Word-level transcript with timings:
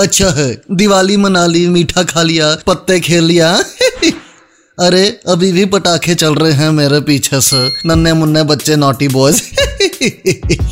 अच्छा 0.00 0.30
है, 0.30 0.62
दिवाली 0.70 1.16
मना 1.16 1.46
ली, 1.46 1.68
मीठा 1.68 2.02
खा 2.02 2.22
लिया, 2.22 2.56
पत्ते 2.66 3.00
खेल 3.00 3.24
लिया। 3.24 3.64
अरे, 4.80 5.20
अभी 5.28 5.52
भी 5.52 5.64
पटाखे 5.64 6.14
चल 6.14 6.34
रहे 6.34 6.52
हैं 6.52 6.70
मेरे 6.70 7.00
पीछे 7.00 7.40
से। 7.40 7.68
नन्हे 7.86 8.12
मुन्ने 8.12 8.42
बच्चे 8.42 8.76
नोटी 8.76 9.08
बॉयज़ 9.08 9.42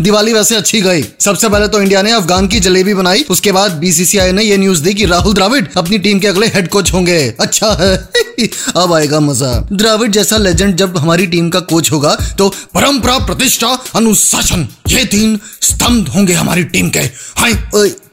दिवाली 0.00 0.32
वैसे 0.32 0.56
अच्छी 0.56 0.80
गई। 0.80 1.04
सबसे 1.20 1.48
पहले 1.48 1.68
तो 1.68 1.80
इंडिया 1.82 2.02
ने 2.02 2.12
अफगान 2.12 2.46
की 2.48 2.60
जलेबी 2.60 2.94
बनाई। 2.94 3.24
उसके 3.30 3.52
बाद 3.52 3.72
बीसीसीआई 3.72 4.32
ने 4.32 4.42
ये 4.42 4.56
न्यूज़ 4.56 4.82
दी 4.82 4.94
कि 4.94 5.06
राहुल 5.06 5.34
द्राविड 5.34 5.68
अपनी 5.76 5.98
टीम 5.98 6.18
के 6.18 6.26
अगले 6.26 6.46
हेड 6.46 6.68
कोच 6.68 6.92
होंगे। 6.92 7.18
अच्छा 7.40 7.72
है। 7.80 7.96
अब 8.76 8.92
आएगा 8.92 9.20
मज़ा। 9.20 9.52
द्राविड 9.72 10.12
जैसा 10.12 10.36
लेजेंड 10.36 10.74
जब 10.76 10.96
हमारी 10.98 11.26
टीम 11.26 11.48
का 11.50 11.60
कोच 11.60 11.90
होगा 11.92 12.14
तो 12.38 12.48
परंपरा 12.74 13.18
प्रतिष्ठा, 13.18 13.68
अनुशासन, 13.94 14.66
ये 14.88 15.04
तीन 15.04 15.38
स्तंभ 15.62 16.08
होंगे 16.08 16.32
हमारी 16.32 16.64
टीम 16.64 16.90
के। 16.90 17.00
हाय 17.36 17.52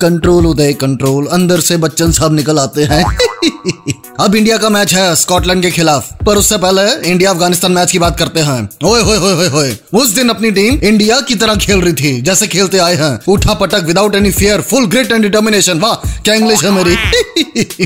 कंट्रोल 0.02 0.46
उदय 0.46 0.74
कंट्रोल 0.74 1.28
अंदर 1.28 1.60
से 1.60 1.78
बच्चन 1.78 2.12
साहब 2.12 2.34
निकल 2.34 2.60
आते 2.60 2.84
हैं। 2.84 3.04
अब 4.20 4.36
इंडिया 4.36 4.58
का 4.58 4.70
मैच 4.70 4.94
है 4.94 5.16
स्कॉटलैंड 5.16 5.62
के 5.62 5.72
खिलाफ। 5.72 6.10
पर 6.26 6.38
उससे 6.38 6.58
पहले 6.58 7.10
इंडिया 7.10 7.32
अफ़गानिस्तान 7.32 7.72
मैच 7.72 7.92
की 7.92 8.00
बात 8.00 8.18
करते 8.20 8.40
हैं। 8.40 8.70
ओए, 8.86 9.02
होए 9.02 9.18
होए 9.18 9.34
होए 9.34 9.48
होए। 9.48 9.78
उस 9.94 10.10
दिन 10.10 10.30
अपनी 10.30 10.52
टीम 10.52 10.80
इंडिया 10.84 11.20
की 11.22 11.36
तरह 11.36 11.56
खेल 11.56 11.82
रही 11.82 11.94
थी, 11.94 12.22
जैसे 12.22 12.48
खेलते 12.48 12.78
आए 12.78 12.96
हैं। 12.96 13.20
उठा 13.28 13.54
पटक 13.54 13.84
without 13.84 14.16
any 14.16 14.32
fear 14.32 14.62
full 14.62 14.86
great 14.86 15.12
and 15.12 15.22
determination 15.22 15.80
वाह, 15.80 15.94
क्या 16.20 16.34
इंग्लिश 16.34 16.64
है 16.64 16.72
मेरी। 16.72 16.96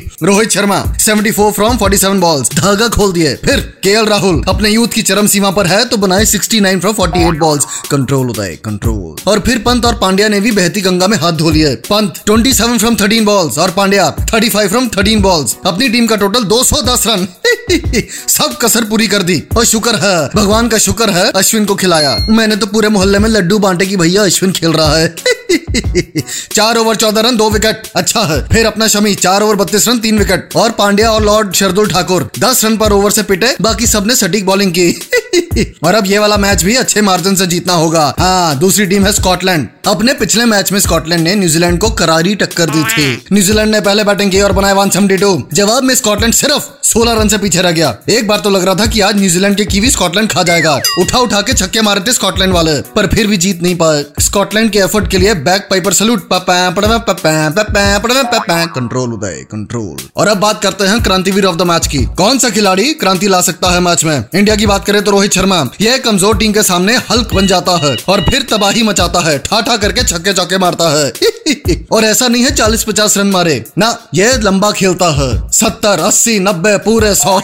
रोहित 0.23 0.52
शर्मा 0.52 0.83
74 0.97 1.52
फ्रॉम 1.52 1.77
47 1.77 2.19
बॉल्स 2.19 2.49
धागा 2.55 2.88
खोल 2.88 3.11
दिए। 3.14 3.33
फिर 3.36 3.59
केएल 3.83 4.05
राहुल, 4.05 4.41
अपने 4.47 4.69
यूथ 4.69 4.88
की 4.88 5.02
चरम 5.02 5.27
सीमा 5.27 5.52
पर 5.52 5.67
है 5.67 5.83
तो 5.86 5.97
बनाए 5.97 6.25
69 6.25 6.80
from 6.80 6.93
48 6.95 7.39
balls 7.39 7.66
control 7.91 8.30
Uday 8.30 8.58
control 8.66 9.31
और 9.31 9.39
फिर 9.39 9.58
पंत 9.58 9.86
और 9.86 9.97
पांड्या 9.97 10.30
ने 10.30 10.39
भी 10.39 10.52
बहती 10.52 10.81
गंगा 10.81 11.08
में 11.08 11.17
हाथ 11.17 11.31
धो 11.31 11.49
लिए। 11.49 11.75
पंत 11.89 12.21
27 12.27 12.77
फ्रॉम 12.77 12.95
13 12.95 13.25
बॉल्स 13.25 13.58
और 13.58 13.71
पांड्या 13.71 14.16
35 14.33 14.67
फ्रॉम 14.67 14.88
13 14.89 15.21
बॉल्स 15.21 15.55
अपनी 15.66 15.89
टीम 15.89 16.08
का 16.08 16.16
टोटल 16.19 16.43
210 16.43 17.03
रन। 17.07 17.27
सब 18.27 18.57
कसर 18.61 18.83
पूरी 18.83 19.07
कर 19.07 19.23
दी। 19.23 19.43
और 19.57 19.65
शुक्र 19.65 19.95
है, 19.95 20.29
भगवान 20.35 20.67
का 20.67 20.77
शुक्र 20.77 21.09
है, 21.09 21.31
अश्विन 21.31 21.65
को 21.65 21.75
खिलाया। 21.75 22.17
मैंने 22.29 22.55
तो 22.55 22.65
पूरे 22.65 22.89
मोहल्ले 22.89 23.19
में 23.19 23.29
लड्डू 23.29 23.59
बांटे 23.59 23.85
की 23.85 23.97
भैया 23.97 24.23
अश्विन 24.23 24.51
खेल 24.51 24.71
रहा 24.71 24.95
है। 24.95 25.15
चार 26.53 26.78
ओवर, 26.78 26.95
चौदह 26.95 27.22
रन, 27.22 27.38
दो 27.38 27.50
विकेट। 27.50 27.83
अच्छा 27.95 28.22
है। 28.22 28.47
फिर 28.47 28.66
अपना 28.66 28.88
शमी, 28.88 29.16
चार 29.16 29.42
ओवर, 29.42 29.55
बत्तीस 29.55 29.88
रन, 29.88 30.00
तीन 30.00 30.19
विकेट। 30.19 30.50
और 30.55 30.72
पांड्या 30.72 31.11
और 31.11 31.25
लॉर्ड 31.25 31.53
शरदुल 31.53 31.88
ठाकुर, 31.88 32.31
दस 32.39 32.66
रन 32.66 32.78
पर 32.78 32.92
ओवर 32.92 33.11
से 33.11 33.23
पिटे, 33.23 33.55
बाकी 33.61 33.88
सबने 33.88 34.16
सटीक 34.16 34.45
बॉलिंग 34.45 34.72
की। 34.72 35.09
और 35.83 35.95
अब 35.95 36.05
ये 36.05 36.17
वाला 36.17 36.38
मैच 36.38 36.64
भी 36.64 36.75
अच्छे 36.75 37.02
मार्जिन 37.02 37.36
से 37.36 37.47
जीतना 37.47 37.73
होगा। 37.73 38.16
हाँ 38.20 38.59
दूसरी 38.59 38.86
टीम 38.86 39.05
है 39.05 39.14
स्कॉटलैंड। 39.14 39.67
अपने 39.88 40.14
पिछले 40.14 40.45
मैच 40.45 40.72
में 40.72 40.80
स्कॉटलैंड 40.80 41.23
ने 41.23 41.36
न्यूजीलैंड 41.36 41.80
को 41.80 41.89
करारी 41.89 42.36
टक्कर 42.36 42.66
दी 42.66 42.83
थी। 42.83 43.25
न्यूजीलैंड 43.33 43.72
ने 43.72 43.81
पहले 43.81 44.03
बैटिंग 44.03 44.31
की 44.31 44.42
और 44.42 44.52
बनाया 44.52 44.73
वन 44.73 44.89
सेवेंटी 44.89 45.47
जवाब 45.53 45.83
में 45.83 45.95
स्कॉटलैंड 45.95 46.33
सिर्फ़ 46.33 46.64
16 46.83 47.14
रन 47.14 47.27
से 47.27 47.38
पीछे 47.38 47.61
रह 47.61 47.72
गया। 47.72 47.97
एक 48.09 48.27
बार 48.27 48.39
तो 48.39 48.50
लग 48.50 48.66
रहा 48.66 48.75
था 48.75 48.86
कि 48.86 49.00
आज 49.00 49.16
न्यूजीलैंड 49.16 49.58
के 49.58 49.66
कीवी 49.66 49.92
स्कॉटलैंड 49.92 50.31
खा 50.31 50.44
जाएगा। 50.44 50.81
उठा 51.00 51.17
उठा 51.17 51.42
के 51.42 51.53
छक्के 51.53 51.81
मारे 51.81 52.02
थे 52.02 52.14
स्कॉटलैंड 52.14 52.54
वाले, 52.54 52.82
पर 52.82 53.08
फिर 53.08 53.27
भी 53.27 53.38
जीत 53.38 53.64
नहीं 53.64 53.76
पाए। 53.76 54.05
स्कॉटलैंड 54.20 54.71
के 54.71 54.80
एफर्ट 54.80 55.11
के 55.11 55.17
लिए 55.17 55.33
Bagpiper 55.70 55.94
salute 55.94 56.27
control 58.70 59.14
Uday 59.14 59.45
control 59.52 59.98
और 60.17 60.27
अब 60.27 60.39
बात 60.39 60.61
करते 60.64 60.86
हैं 60.86 61.02
क्रांतिवीर 61.04 61.45
ऑफ़ 61.45 61.55
द 61.55 61.67
मैच 61.67 61.88
की 61.88 62.04
कौन 62.17 62.39
सा 62.39 62.50
खिलाड़ी 62.50 62.94
क्रांति 62.95 63.27
ला 63.27 63.42
सकता 63.42 63.72
है 63.72 63.80
मैच 63.80 64.04
में 64.04 64.16
इंडिया 64.16 64.55
की 64.55 64.66
बात 64.66 64.86
करें 64.86 65.04
तो 65.04 65.11
रोहित 65.11 65.33
शर्मा 65.33 65.64
यह 65.82 65.98
कमज़ोर 66.05 66.38
टीम 66.38 66.54
के 66.54 66.64
सामने 66.64 66.95
हल्क 67.11 67.33
बन 67.33 67.48
जाता 67.48 67.77
है 67.86 67.95
और 68.10 68.22
फिर 68.30 68.45
तबाही 68.52 68.83
मचाता 68.83 69.20
है 69.22 69.38
ठा 69.39 69.77
करके 69.77 70.04
छक्के 70.04 70.33
चौके 70.33 70.58
मारता 70.58 70.89
है 70.89 71.11
और 71.92 72.06
ऐसा 72.06 72.27
नहीं 72.27 72.44
है 72.44 72.52
चालीस 72.56 72.83
पचास 72.83 73.17
रन 73.17 73.27
मारे 73.30 73.64
ना 73.77 73.98
यह 74.16 74.39
लंबा 74.44 74.71
खेलता 74.71 75.10
है 75.16 75.30
सत्तर 75.54 76.00
अस्सी 76.02 76.39
नब्बे 76.39 76.77
पूरे 76.80 77.14
सौ 77.16 77.39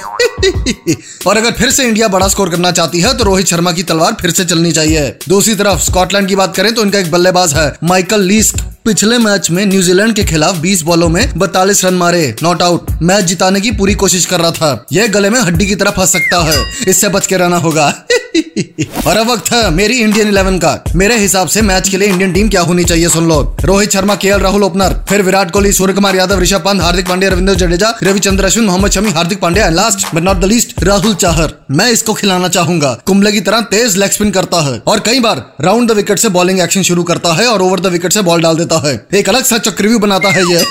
और 1.28 1.38
अगर 1.38 1.52
फिर 1.52 1.70
से 1.72 1.84
इंडिया 1.84 2.08
बड़ा 2.08 2.28
स्कोर 2.28 2.50
करना 2.50 2.72
चाहती 2.72 3.00
है 3.02 3.14
तो 3.18 3.24
रोहित 3.24 3.48
शर्मा 3.48 3.72
की 3.72 3.84
तलवार 3.84 4.14
फिर 4.22 4.32
से 4.32 4.46
चलनी 4.46 4.72
चाहिए 4.72 5.08
दूसरी 5.28 5.56
तरफ़ 5.56 5.82
स्कॉटलैंड 5.82 6.28
की 6.28 6.36
बात 6.36 6.56
करें 6.56 6.74
तो 6.74 6.84
इनका 6.84 7.00
एक 7.00 7.12
बल्लेबाज 7.12 7.54
है 7.54 7.68
माइकल 7.90 8.22
लीस्ट 8.22 8.62
पिछले 8.86 9.18
मैच 9.18 9.50
में 9.52 9.66
न्यूजीलैंड 9.66 10.14
के 10.14 10.24
खिलाफ 10.24 10.56
20 10.56 10.82
बॉलों 10.82 11.10
में 11.10 11.34
42 11.40 11.86
रन 11.86 11.94
मारे 11.94 12.36
नॉट 12.44 12.62
आउट 12.62 12.92
मैच 13.02 13.24
जिताने 13.26 13.62
की 13.62 13.72
पूरी 13.72 13.94
कोशिश 13.94 14.26
कर 14.26 14.40
रहा 14.40 14.52
था। 14.52 14.86
यह 14.92 15.08
गले 15.08 15.30
में 15.30 15.40
हड्डी 15.40 15.68
की 15.68 15.76
तरह 15.76 15.92
फंस 15.92 16.12
सकता 16.12 16.44
है। 16.44 16.64
इससे 16.88 17.10
बच 17.10 17.28
के 17.28 17.38
रहना 17.38 17.58
होगा। 17.58 17.94
और 19.08 19.18
अब 19.18 19.30
वक्त 19.30 19.52
है 19.52 19.70
मेरी 19.70 19.98
इंडियन 19.98 20.28
इलेवन 20.28 20.58
का। 20.58 20.84
मेरे 20.96 21.18
हिसाब 21.18 21.48
से 21.48 21.62
मैच 21.62 21.90
के 21.90 21.98
लिए 21.98 22.08
इंडियन 22.08 22.34
टीम 22.34 22.50
क्या 22.50 22.62
होनी 22.62 22.84
चाहिए 22.84 23.10
सुन 23.10 23.28
लो। 23.28 23.58
रोहित 23.62 23.92
शर्मा 23.92 24.16
केएल 24.16 24.40
राहुल 24.40 24.64
ओपनर, 24.64 24.94
फिर 25.10 25.22
Virat 25.22 25.52
Kohli 25.52 25.72
Surya 25.72 25.94
Kumar 25.94 26.16
Yadav, 26.16 26.40
Rishabh 26.40 26.62
Pant, 26.62 26.82
Hardik 26.82 27.08
Pandey 27.08 27.30
Ravindra 27.30 27.54
Jadeja, 27.54 27.94
Ravichandra 28.04 28.46
Ashwin, 28.46 28.66
Mohammed 28.66 28.92
Shami, 28.92 29.12
Hardik 29.12 29.40
Pandya 29.40 29.70
last 29.70 30.16
but 30.16 30.22
not 30.22 30.38
the 30.38 30.46
least 30.46 30.84
Rahul 30.84 31.16
Chahar. 31.16 31.54
मैं 31.72 31.90
इसको 31.92 32.14
खिलाना 32.14 32.48
चाहूँगा। 32.48 32.94
कुंबले 33.06 33.32
की 33.32 33.42
तरह 33.42 33.62
तेज 33.62 33.98
लेग 33.98 34.12
स्पिन 34.12 34.32
करता 34.32 34.62
है। 34.62 34.82
और 34.88 35.00
कई 35.00 35.20
बार 35.20 35.44
राउंड 35.62 35.92
द 35.92 35.96
विकेट 35.96 36.20
से 36.20 36.30
बॉलिंग 36.30 36.60
एक्शन 36.60 36.82
शुरू 36.82 37.04
करता 37.04 37.34
है 37.34 37.48
और 37.48 37.62
ओवर 37.62 37.80
द 37.80 37.86
विकेट 37.86 38.14
से 38.14 38.22
बॉल 38.22 38.42
डाल 38.42 38.56
देता 38.56 38.75
है। 38.80 38.94
एक 39.14 39.30
अलग 39.30 39.44
सा 39.44 39.58
चक्रव्यूह 39.60 40.00
बनाता 40.02 40.30
है 40.30 40.44
ये। 40.52 40.64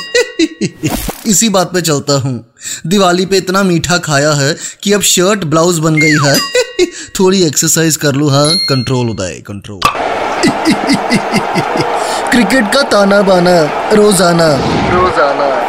इसी 1.26 1.48
बात 1.48 1.72
पे 1.72 1.80
चलता 1.80 2.12
हूँ। 2.20 2.34
दिवाली 2.86 3.26
पे 3.26 3.36
इतना 3.36 3.62
मीठा 3.62 3.98
खाया 3.98 4.32
है 4.32 4.54
कि 4.82 4.92
अब 4.92 5.02
शर्ट, 5.02 5.44
ब्लाउज 5.44 5.78
बन 5.78 5.96
गई 5.96 6.16
है। 6.24 6.36
थोड़ी 7.18 7.42
एक्सरसाइज 7.42 7.96
कर 7.96 8.14
लू 8.14 8.28
हाँ? 8.28 8.48
कंट्रोल 8.70 9.10
उदय 9.10 9.42
कंट्रोल 9.46 9.80
क्रिकेट 12.30 12.72
का 12.74 12.82
ताना 12.82 13.20
बाना 13.22 13.60
रोज़ाना। 13.92 14.48
रोज़ाना। 14.90 15.63